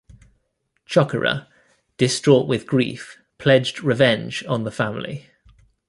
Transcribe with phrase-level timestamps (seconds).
[0.89, 1.47] Chocorua,
[1.97, 5.27] distraught with grief, pledged revenge on the family.